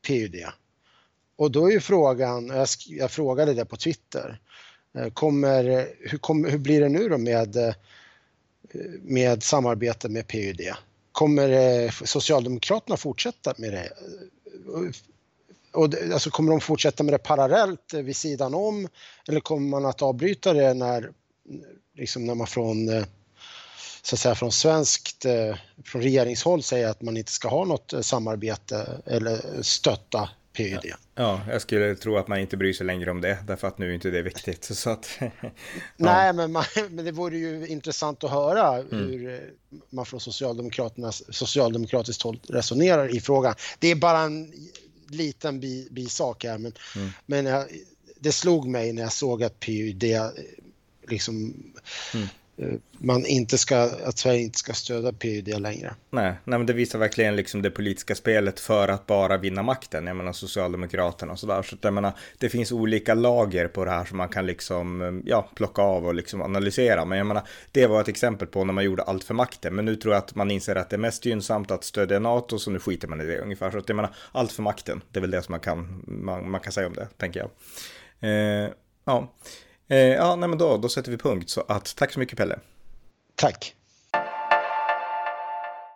PYD. 0.01 0.35
Och 1.35 1.51
då 1.51 1.67
är 1.67 1.71
ju 1.71 1.79
frågan, 1.79 2.47
jag, 2.47 2.67
jag 2.87 3.11
frågade 3.11 3.53
det 3.53 3.65
på 3.65 3.77
Twitter, 3.77 4.41
eh, 4.97 5.09
kommer, 5.09 5.87
hur, 5.99 6.17
kom, 6.17 6.45
hur 6.45 6.57
blir 6.57 6.81
det 6.81 6.89
nu 6.89 7.09
då 7.09 7.17
med, 7.17 7.55
eh, 7.57 7.73
med 9.01 9.43
samarbete 9.43 10.09
med 10.09 10.27
PUD? 10.27 10.61
Kommer 11.11 12.05
Socialdemokraterna 12.05 12.97
fortsätta 12.97 13.53
med 13.57 13.73
det? 13.73 13.89
Och, 15.71 15.93
alltså, 16.13 16.29
kommer 16.29 16.51
de 16.51 16.61
fortsätta 16.61 17.03
med 17.03 17.13
det 17.13 17.17
parallellt 17.17 17.93
vid 17.93 18.15
sidan 18.15 18.53
om 18.53 18.87
eller 19.27 19.39
kommer 19.39 19.69
man 19.69 19.85
att 19.85 20.01
avbryta 20.01 20.53
det 20.53 20.73
när, 20.73 21.11
liksom 21.95 22.25
när 22.25 22.35
man 22.35 22.47
från 22.47 23.05
så 24.01 24.15
att 24.15 24.19
säga 24.19 24.35
från 24.35 24.51
svenskt, 24.51 25.25
från 25.85 26.01
regeringshåll 26.01 26.63
säger 26.63 26.87
att 26.87 27.01
man 27.01 27.17
inte 27.17 27.31
ska 27.31 27.49
ha 27.49 27.65
något 27.65 27.93
samarbete 28.01 29.01
eller 29.05 29.61
stötta 29.61 30.29
PYD. 30.53 30.93
Ja, 31.15 31.41
jag 31.49 31.61
skulle 31.61 31.95
tro 31.95 32.17
att 32.17 32.27
man 32.27 32.39
inte 32.39 32.57
bryr 32.57 32.73
sig 32.73 32.85
längre 32.85 33.11
om 33.11 33.21
det, 33.21 33.37
därför 33.47 33.67
att 33.67 33.77
nu 33.77 33.89
är 33.89 33.93
inte 33.93 34.09
det 34.09 34.21
viktigt. 34.21 34.63
Så 34.63 34.89
att, 34.89 35.09
ja. 35.19 35.51
Nej, 35.97 36.33
men, 36.33 36.51
man, 36.51 36.63
men 36.89 37.05
det 37.05 37.11
vore 37.11 37.37
ju 37.37 37.67
intressant 37.67 38.23
att 38.23 38.31
höra 38.31 38.77
mm. 38.77 38.87
hur 38.91 39.53
man 39.89 40.05
från 40.05 40.19
Socialdemokraternas, 40.19 41.35
socialdemokratiskt 41.35 42.21
håll 42.21 42.39
resonerar 42.49 43.15
i 43.15 43.19
frågan. 43.19 43.55
Det 43.79 43.91
är 43.91 43.95
bara 43.95 44.19
en 44.19 44.53
liten 45.07 45.59
bi, 45.59 45.87
bisak 45.91 46.43
här, 46.43 46.57
men, 46.57 46.73
mm. 46.95 47.09
men 47.25 47.45
jag, 47.45 47.65
det 48.19 48.31
slog 48.31 48.67
mig 48.67 48.93
när 48.93 49.01
jag 49.01 49.13
såg 49.13 49.43
att 49.43 49.59
PYD 49.59 50.03
liksom 51.07 51.53
mm. 52.13 52.27
Eh, 52.61 52.73
man 52.97 53.25
inte 53.25 53.57
ska, 53.57 53.89
att 54.05 54.17
Sverige 54.17 54.41
inte 54.41 54.57
ska 54.57 54.73
stödja 54.73 55.13
PYD 55.13 55.59
längre. 55.59 55.93
Nej, 56.09 56.33
nej 56.43 56.59
men 56.59 56.65
det 56.65 56.73
visar 56.73 56.99
verkligen 56.99 57.35
liksom 57.35 57.61
det 57.61 57.71
politiska 57.71 58.15
spelet 58.15 58.59
för 58.59 58.87
att 58.87 59.07
bara 59.07 59.37
vinna 59.37 59.63
makten. 59.63 60.07
Jag 60.07 60.15
menar 60.15 60.33
Socialdemokraterna 60.33 61.31
och 61.31 61.39
sådär. 61.39 61.61
Så 61.61 61.77
jag 61.81 61.93
menar, 61.93 62.11
det 62.37 62.49
finns 62.49 62.71
olika 62.71 63.13
lager 63.13 63.67
på 63.67 63.85
det 63.85 63.91
här 63.91 64.05
som 64.05 64.17
man 64.17 64.29
kan 64.29 64.45
liksom, 64.45 65.01
eh, 65.01 65.13
ja, 65.25 65.49
plocka 65.55 65.81
av 65.81 66.05
och 66.05 66.15
liksom 66.15 66.41
analysera. 66.41 67.05
Men 67.05 67.17
jag 67.17 67.27
menar, 67.27 67.43
det 67.71 67.87
var 67.87 68.01
ett 68.01 68.07
exempel 68.07 68.47
på 68.47 68.63
när 68.63 68.73
man 68.73 68.83
gjorde 68.83 69.03
allt 69.03 69.23
för 69.23 69.33
makten. 69.33 69.75
Men 69.75 69.85
nu 69.85 69.95
tror 69.95 70.13
jag 70.13 70.23
att 70.23 70.35
man 70.35 70.51
inser 70.51 70.75
att 70.75 70.89
det 70.89 70.95
är 70.95 70.97
mest 70.97 71.25
gynnsamt 71.25 71.71
att 71.71 71.83
stödja 71.83 72.19
NATO, 72.19 72.59
så 72.59 72.71
nu 72.71 72.79
skiter 72.79 73.07
man 73.07 73.21
i 73.21 73.25
det 73.25 73.39
ungefär. 73.39 73.71
Så 73.71 73.77
att 73.77 73.89
jag 73.89 73.95
menar, 73.95 74.15
allt 74.31 74.51
för 74.51 74.63
makten, 74.63 75.01
det 75.11 75.19
är 75.19 75.21
väl 75.21 75.31
det 75.31 75.41
som 75.41 75.53
man 75.53 75.59
kan, 75.59 76.03
man, 76.07 76.51
man 76.51 76.61
kan 76.61 76.73
säga 76.73 76.87
om 76.87 76.93
det, 76.93 77.07
tänker 77.17 77.39
jag. 77.39 77.49
Eh, 78.19 78.69
ja. 79.05 79.33
Eh, 79.89 79.97
ja, 79.97 80.35
nej 80.35 80.49
men 80.49 80.57
då, 80.57 80.77
då 80.77 80.89
sätter 80.89 81.11
vi 81.11 81.17
punkt. 81.17 81.49
Så 81.49 81.63
att 81.67 81.95
tack 81.95 82.13
så 82.13 82.19
mycket 82.19 82.37
Pelle. 82.37 82.59
Tack. 83.35 83.75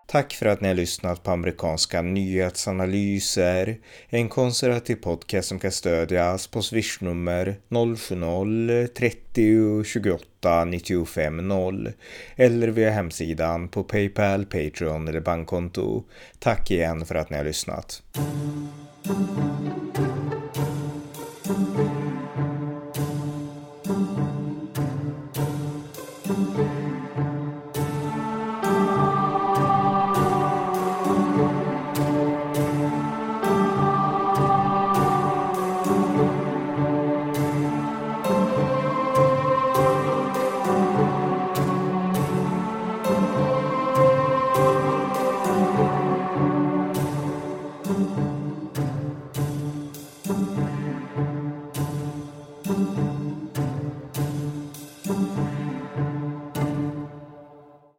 Tack 0.07 0.33
för 0.33 0.45
att 0.45 0.61
ni 0.61 0.67
har 0.67 0.75
lyssnat 0.75 1.23
på 1.23 1.31
amerikanska 1.31 2.01
nyhetsanalyser. 2.01 3.77
En 4.09 4.29
konservativ 4.29 4.95
podcast 4.95 5.47
som 5.47 5.59
kan 5.59 5.71
stödjas 5.71 6.47
på 6.47 6.61
swishnummer 6.61 7.55
070-30 7.69 9.83
28 9.83 10.65
95 10.65 11.47
0 11.47 11.91
eller 12.35 12.67
via 12.67 12.91
hemsidan 12.91 13.67
på 13.67 13.83
Paypal, 13.83 14.45
Patreon 14.45 15.07
eller 15.07 15.21
bankkonto. 15.21 16.03
Tack 16.39 16.71
igen 16.71 17.05
för 17.05 17.15
att 17.15 17.29
ni 17.29 17.37
har 17.37 17.43
lyssnat. 17.43 18.01